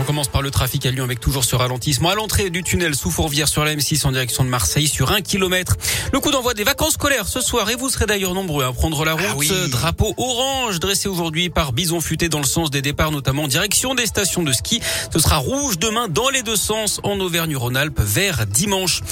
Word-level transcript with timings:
On 0.00 0.04
commence 0.04 0.28
par 0.28 0.42
le 0.42 0.50
trafic 0.52 0.86
à 0.86 0.92
Lyon 0.92 1.04
avec 1.04 1.18
toujours 1.18 1.44
ce 1.44 1.56
ralentissement 1.56 2.10
à 2.10 2.14
l'entrée 2.14 2.50
du 2.50 2.62
tunnel 2.62 2.94
sous 2.94 3.10
Fourvière 3.10 3.48
sur 3.48 3.64
la 3.64 3.74
M6 3.74 4.06
en 4.06 4.12
direction 4.12 4.44
de 4.44 4.48
Marseille 4.48 4.86
sur 4.86 5.10
un 5.10 5.20
kilomètre. 5.20 5.76
Le 6.12 6.20
coup 6.20 6.30
d'envoi 6.30 6.54
des 6.54 6.62
vacances 6.62 6.94
scolaires 6.94 7.26
ce 7.26 7.40
soir 7.40 7.68
et 7.68 7.74
vous 7.74 7.90
serez 7.90 8.06
d'ailleurs 8.06 8.32
nombreux 8.32 8.64
à 8.64 8.72
prendre 8.72 9.04
la 9.04 9.16
ah 9.18 9.32
route. 9.32 9.52
Drapeau 9.70 10.14
orange 10.16 10.78
dressé 10.78 11.08
aujourd'hui 11.08 11.50
par 11.50 11.72
Bison 11.72 12.00
Futé 12.00 12.28
dans 12.28 12.38
le 12.38 12.46
sens 12.46 12.70
des 12.70 12.80
départs 12.80 13.10
notamment 13.10 13.42
en 13.42 13.48
direction 13.48 13.96
des 13.96 14.06
stations 14.06 14.44
de 14.44 14.52
ski. 14.52 14.80
Ce 15.12 15.18
sera 15.18 15.38
rouge 15.38 15.78
demain 15.78 16.06
dans 16.06 16.28
les 16.28 16.42
deux 16.42 16.56
sens 16.56 17.00
en 17.02 17.18
Auvergne-Rhône-Alpes 17.18 18.00
vers 18.00 18.46
dimanche. 18.46 19.02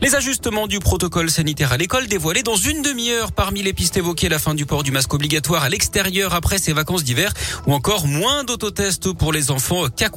Les 0.00 0.14
ajustements 0.14 0.68
du 0.68 0.78
protocole 0.78 1.28
sanitaire 1.28 1.72
à 1.72 1.76
l'école 1.76 2.06
dévoilés 2.06 2.44
dans 2.44 2.56
une 2.56 2.82
demi-heure 2.82 3.32
parmi 3.32 3.62
les 3.62 3.72
pistes 3.72 3.96
évoquées 3.96 4.28
la 4.28 4.38
fin 4.38 4.54
du 4.54 4.64
port 4.64 4.84
du 4.84 4.92
masque 4.92 5.12
obligatoire 5.12 5.64
à 5.64 5.68
l'extérieur 5.68 6.34
après 6.34 6.58
ces 6.58 6.72
vacances 6.72 7.02
d'hiver 7.02 7.32
ou 7.66 7.74
encore 7.74 8.06
moins 8.06 8.44
d'autotests 8.44 9.12
pour 9.12 9.32
les 9.32 9.50
enfants 9.50 9.88
cas 9.88 10.08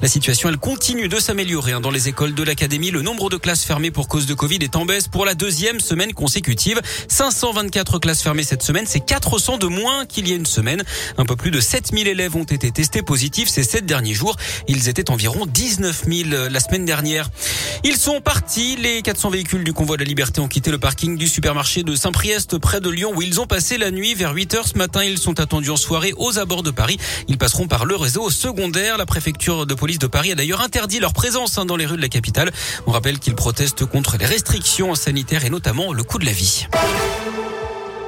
La 0.00 0.08
situation 0.08 0.48
elle 0.48 0.56
continue 0.56 1.08
de 1.08 1.18
s'améliorer 1.18 1.72
hein. 1.72 1.80
dans 1.80 1.90
les 1.90 2.08
écoles 2.08 2.34
de 2.34 2.42
l'académie. 2.42 2.90
Le 2.90 3.02
nombre 3.02 3.28
de 3.28 3.36
classes 3.36 3.64
fermées 3.64 3.90
pour 3.90 4.08
cause 4.08 4.26
de 4.26 4.34
Covid 4.34 4.58
est 4.62 4.76
en 4.76 4.84
baisse 4.84 5.08
pour 5.08 5.24
la 5.24 5.34
deuxième 5.34 5.80
semaine 5.80 6.12
consécutive. 6.14 6.80
524 7.08 7.98
classes 7.98 8.22
fermées 8.22 8.44
cette 8.44 8.62
semaine, 8.62 8.84
c'est 8.86 9.00
400 9.00 9.58
de 9.58 9.66
moins 9.66 10.06
qu'il 10.06 10.28
y 10.28 10.32
a 10.32 10.36
une 10.36 10.46
semaine. 10.46 10.82
Un 11.18 11.24
peu 11.24 11.36
plus 11.36 11.50
de 11.50 11.60
7000 11.60 12.08
élèves 12.08 12.34
ont 12.36 12.44
été 12.44 12.70
testés 12.70 13.02
positifs 13.02 13.48
ces 13.48 13.62
sept 13.62 13.84
derniers 13.84 14.14
jours. 14.14 14.36
Ils 14.68 14.88
étaient 14.88 15.10
environ 15.10 15.46
19 15.46 16.04
000 16.08 16.30
la 16.50 16.60
semaine 16.60 16.84
dernière. 16.84 17.28
Ils 17.84 17.96
sont 17.96 18.20
partis. 18.20 18.76
Les 18.76 19.02
400 19.02 19.30
véhicules 19.30 19.64
du 19.64 19.72
convoi 19.72 19.96
de 19.96 20.02
la 20.02 20.08
liberté 20.08 20.40
ont 20.40 20.48
quitté 20.48 20.70
le 20.70 20.78
parking 20.78 21.16
du 21.16 21.28
supermarché 21.28 21.82
de 21.82 21.94
Saint-Priest 21.94 22.58
près 22.58 22.80
de 22.80 22.88
Lyon 22.88 23.12
où 23.14 23.22
ils 23.22 23.40
ont 23.40 23.46
passé 23.46 23.76
la 23.76 23.90
nuit 23.90 24.14
vers 24.14 24.32
8 24.32 24.54
heures 24.54 24.68
ce 24.68 24.78
matin. 24.78 25.04
Ils 25.04 25.18
sont 25.18 25.40
attendus 25.40 25.70
en 25.70 25.76
soirée 25.76 26.14
aux 26.16 26.38
abords 26.38 26.62
de 26.62 26.70
Paris. 26.70 26.96
Ils 27.28 27.38
passeront 27.38 27.68
par 27.68 27.84
le 27.84 27.96
réseau 27.96 28.30
secondaire. 28.30 28.96
La 28.96 29.06
préfecture 29.06 29.41
de 29.50 29.74
police 29.74 29.98
de 29.98 30.06
Paris 30.06 30.30
a 30.30 30.34
d'ailleurs 30.36 30.60
interdit 30.60 31.00
leur 31.00 31.12
présence 31.12 31.58
hein, 31.58 31.64
dans 31.64 31.74
les 31.74 31.84
rues 31.84 31.96
de 31.96 32.02
la 32.02 32.08
capitale. 32.08 32.52
On 32.86 32.92
rappelle 32.92 33.18
qu'ils 33.18 33.34
protestent 33.34 33.84
contre 33.84 34.16
les 34.16 34.24
restrictions 34.24 34.94
sanitaires 34.94 35.44
et 35.44 35.50
notamment 35.50 35.92
le 35.92 36.04
coût 36.04 36.18
de 36.18 36.24
la 36.24 36.32
vie. 36.32 36.68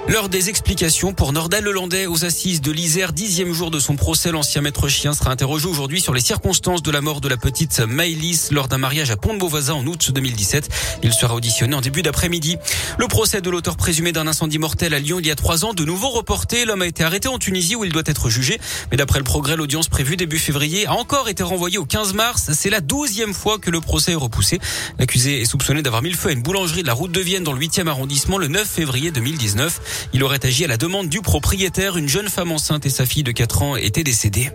L'heure 0.06 0.28
des 0.28 0.50
explications 0.50 1.14
pour 1.14 1.32
Nordal 1.32 1.64
Lelandais 1.64 2.04
aux 2.04 2.26
assises 2.26 2.60
de 2.60 2.70
l'Isère. 2.70 3.14
Dixième 3.14 3.54
jour 3.54 3.70
de 3.70 3.78
son 3.78 3.96
procès, 3.96 4.30
l'ancien 4.30 4.60
maître 4.60 4.86
chien 4.86 5.14
sera 5.14 5.30
interrogé 5.30 5.66
aujourd'hui 5.66 5.98
sur 5.98 6.12
les 6.12 6.20
circonstances 6.20 6.82
de 6.82 6.90
la 6.90 7.00
mort 7.00 7.22
de 7.22 7.28
la 7.28 7.38
petite 7.38 7.80
Maëlys 7.80 8.50
lors 8.50 8.68
d'un 8.68 8.76
mariage 8.76 9.10
à 9.10 9.16
Pont-de-Beauvoisin 9.16 9.72
en 9.72 9.86
août 9.86 10.12
2017. 10.12 10.68
Il 11.02 11.14
sera 11.14 11.34
auditionné 11.34 11.74
en 11.74 11.80
début 11.80 12.02
d'après-midi. 12.02 12.58
Le 12.98 13.08
procès 13.08 13.40
de 13.40 13.48
l'auteur 13.48 13.78
présumé 13.78 14.12
d'un 14.12 14.26
incendie 14.26 14.58
mortel 14.58 14.92
à 14.92 14.98
Lyon 14.98 15.20
il 15.20 15.26
y 15.26 15.30
a 15.30 15.36
trois 15.36 15.64
ans, 15.64 15.72
de 15.72 15.84
nouveau 15.86 16.10
reporté. 16.10 16.66
L'homme 16.66 16.82
a 16.82 16.86
été 16.86 17.02
arrêté 17.02 17.28
en 17.28 17.38
Tunisie 17.38 17.74
où 17.74 17.82
il 17.82 17.90
doit 17.90 18.02
être 18.04 18.28
jugé. 18.28 18.60
Mais 18.90 18.98
d'après 18.98 19.20
le 19.20 19.24
progrès, 19.24 19.56
l'audience 19.56 19.88
prévue 19.88 20.18
début 20.18 20.38
février 20.38 20.86
a 20.86 20.92
encore 20.92 21.30
été 21.30 21.42
renvoyée 21.42 21.78
au 21.78 21.86
15 21.86 22.12
mars. 22.12 22.50
C'est 22.52 22.70
la 22.70 22.82
douzième 22.82 23.32
fois 23.32 23.58
que 23.58 23.70
le 23.70 23.80
procès 23.80 24.12
est 24.12 24.16
repoussé. 24.16 24.60
L'accusé 24.98 25.40
est 25.40 25.46
soupçonné 25.46 25.80
d'avoir 25.80 26.02
mis 26.02 26.10
le 26.10 26.16
feu 26.16 26.28
à 26.28 26.32
une 26.32 26.42
boulangerie 26.42 26.82
de 26.82 26.88
la 26.88 26.94
route 26.94 27.12
de 27.12 27.20
Vienne 27.20 27.42
dans 27.42 27.54
le 27.54 27.60
8e 27.60 27.88
arrondissement 27.88 28.36
le 28.36 28.48
9 28.48 28.68
février 28.68 29.10
2019. 29.10 29.80
Il 30.12 30.22
aurait 30.22 30.44
agi 30.44 30.64
à 30.64 30.68
la 30.68 30.76
demande 30.76 31.08
du 31.08 31.20
propriétaire. 31.20 31.96
Une 31.96 32.08
jeune 32.08 32.28
femme 32.28 32.52
enceinte 32.52 32.86
et 32.86 32.90
sa 32.90 33.06
fille 33.06 33.22
de 33.22 33.32
4 33.32 33.62
ans 33.62 33.76
étaient 33.76 34.04
décédées. 34.04 34.50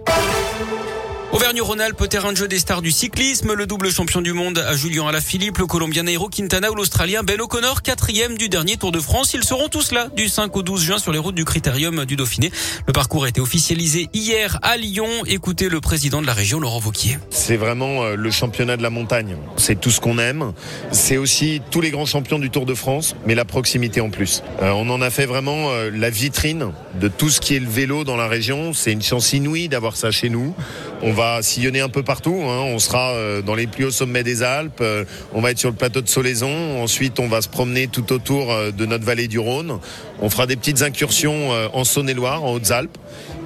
Auvergne-Rhône-Alpes, 1.32 2.10
terrain 2.10 2.32
de 2.32 2.38
jeu 2.38 2.48
des 2.48 2.58
stars 2.58 2.82
du 2.82 2.92
cyclisme, 2.92 3.54
le 3.54 3.68
double 3.68 3.92
champion 3.92 4.20
du 4.20 4.34
monde 4.34 4.58
à 4.58 4.76
Julien 4.76 5.08
Alaphilippe, 5.08 5.60
le 5.60 5.68
Colombien 5.68 6.02
Nairo 6.02 6.28
Quintana 6.28 6.72
ou 6.72 6.76
l'Australien 6.76 7.22
Ben 7.22 7.40
O'Connor, 7.40 7.84
quatrième 7.84 8.36
du 8.36 8.50
dernier 8.50 8.78
Tour 8.78 8.92
de 8.92 9.00
France. 9.00 9.36
Ils 9.36 9.44
seront 9.44 9.68
tous 9.68 9.92
là 9.92 10.08
du 10.16 10.28
5 10.28 10.56
au 10.58 10.64
12 10.64 10.84
juin 10.84 10.98
sur 10.98 11.12
les 11.12 11.20
routes 11.20 11.36
du 11.36 11.46
Critérium 11.46 12.04
du 12.06 12.16
Dauphiné. 12.16 12.52
Le 12.88 12.94
parcours 12.94 13.26
a 13.26 13.30
été 13.30 13.42
officialisé 13.42 14.10
hier 14.12 14.58
à 14.64 14.76
Lyon. 14.76 15.08
Écoutez 15.28 15.70
le 15.70 15.80
président 15.82 16.20
de 16.20 16.26
la 16.26 16.34
région, 16.34 16.60
Laurent 16.60 16.80
Vauquier. 16.80 17.20
C'est 17.30 17.58
vraiment 17.58 18.04
euh, 18.04 18.16
le 18.16 18.32
championnat 18.32 18.76
de 18.76 18.82
la 18.82 18.90
montagne. 18.90 19.38
C'est 19.56 19.80
tout 19.80 19.92
ce 19.92 20.02
qu'on 20.02 20.18
aime. 20.18 20.54
C'est 20.92 21.18
aussi 21.18 21.62
tous 21.70 21.82
les 21.82 21.92
grands 21.92 22.08
champions 22.08 22.40
du 22.40 22.50
Tour 22.50 22.66
de 22.66 22.74
France, 22.74 23.16
mais 23.28 23.36
la 23.36 23.46
proximité 23.46 24.02
en 24.02 24.10
plus. 24.10 24.42
Euh, 24.64 24.72
on 24.72 24.90
en 24.90 25.00
a 25.00 25.12
fait 25.12 25.28
vraiment 25.28 25.70
euh, 25.70 25.92
la 25.94 26.10
vitrine 26.10 26.72
de 27.00 27.08
tout 27.08 27.30
ce 27.30 27.40
qui 27.40 27.56
est 27.56 27.60
le 27.60 27.70
vélo 27.70 28.04
dans 28.04 28.18
la 28.18 28.28
région. 28.28 28.74
C'est 28.74 28.92
une 28.92 29.04
chance 29.04 29.32
inouïe 29.32 29.70
d'avoir 29.70 29.96
ça 29.96 30.10
chez 30.10 30.30
nous. 30.30 30.56
On 31.02 31.14
va 31.14 31.42
sillonner 31.42 31.80
un 31.80 31.88
peu 31.90 32.04
partout. 32.04 32.42
Hein. 32.44 32.62
On 32.66 32.80
sera 32.80 33.12
euh, 33.12 33.42
dans 33.42 33.56
les 33.56 33.68
plus 33.68 33.86
hauts 33.86 33.92
sommets 33.92 34.24
des 34.24 34.44
Alpes. 34.44 34.82
Euh, 34.82 35.06
on 35.34 35.40
va 35.40 35.52
être 35.52 35.58
sur 35.58 35.70
le 35.70 35.76
plateau 35.76 36.02
de 36.02 36.10
Solaison. 36.10 36.82
Ensuite, 36.82 37.20
on 37.20 37.28
va 37.28 37.42
se 37.42 37.48
promener 37.48 37.88
tout 37.88 38.12
autour 38.12 38.52
euh, 38.52 38.72
de 38.72 38.86
notre 38.86 39.06
vallée 39.06 39.30
du 39.30 39.40
Rhône. 39.40 39.80
On 40.22 40.30
fera 40.30 40.46
des 40.46 40.58
petites 40.58 40.82
incursions 40.82 41.52
en 41.74 41.84
Saône-et-Loire, 41.86 42.44
en 42.44 42.54
Hautes-Alpes. 42.54 42.98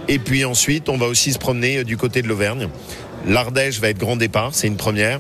Et 0.08 0.18
puis 0.18 0.44
ensuite, 0.46 0.90
on 0.90 0.98
va 0.98 1.06
aussi 1.06 1.32
se 1.32 1.38
promener 1.38 1.84
du 1.84 1.98
côté 1.98 2.24
de 2.24 2.28
l'Auvergne. 2.28 2.68
L'Ardèche 3.28 3.80
va 3.80 3.90
être 3.90 4.00
grand 4.00 4.16
départ, 4.16 4.50
c'est 4.54 4.68
une 4.68 4.76
première. 4.76 5.20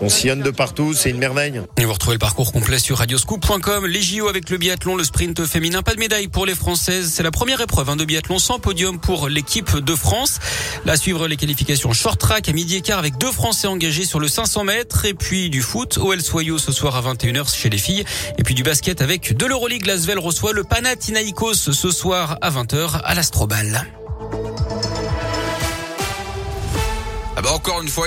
On 0.00 0.08
sillonne 0.08 0.42
de 0.42 0.50
partout, 0.50 0.94
c'est 0.94 1.10
une 1.10 1.18
merveille. 1.18 1.60
Et 1.76 1.84
vous 1.84 1.92
retrouvez 1.92 2.14
le 2.14 2.20
parcours 2.20 2.52
complet 2.52 2.78
sur 2.78 2.98
radioscoop.com. 2.98 3.84
Les 3.86 4.00
JO 4.00 4.28
avec 4.28 4.48
le 4.48 4.56
biathlon, 4.56 4.94
le 4.94 5.02
sprint 5.02 5.44
féminin, 5.44 5.82
pas 5.82 5.94
de 5.94 5.98
médaille 5.98 6.28
pour 6.28 6.46
les 6.46 6.54
Françaises. 6.54 7.12
C'est 7.12 7.24
la 7.24 7.32
première 7.32 7.60
épreuve 7.60 7.90
hein, 7.90 7.96
de 7.96 8.04
biathlon 8.04 8.38
sans 8.38 8.60
podium 8.60 9.00
pour 9.00 9.28
l'équipe 9.28 9.76
de 9.76 9.94
France. 9.96 10.38
Là, 10.84 10.96
suivre 10.96 11.26
les 11.26 11.36
qualifications 11.36 11.92
short 11.92 12.20
track 12.20 12.48
à 12.48 12.52
midi 12.52 12.76
et 12.76 12.80
quart 12.80 13.00
avec 13.00 13.18
deux 13.18 13.32
Français 13.32 13.66
engagés 13.66 14.04
sur 14.04 14.20
le 14.20 14.28
500 14.28 14.64
mètres 14.64 15.04
et 15.04 15.14
puis 15.14 15.50
du 15.50 15.62
foot. 15.62 15.98
OL 15.98 16.22
Soyo 16.22 16.58
ce 16.58 16.70
soir 16.70 16.94
à 16.94 17.02
21h 17.02 17.52
chez 17.52 17.68
les 17.68 17.78
filles. 17.78 18.04
Et 18.38 18.44
puis 18.44 18.54
du 18.54 18.62
basket 18.62 19.02
avec 19.02 19.36
de 19.36 19.46
l'Euroleague. 19.46 19.86
Lasvel 19.86 20.20
reçoit 20.20 20.52
le 20.52 20.62
Panathinaikos 20.62 21.54
ce 21.54 21.90
soir 21.90 22.38
à 22.40 22.50
20h 22.50 23.00
à 23.02 23.14
l'Astrobal. 23.14 23.84
Ah 27.38 27.40
bah 27.40 27.52
encore 27.52 27.80
une 27.82 27.88
fois, 27.88 28.06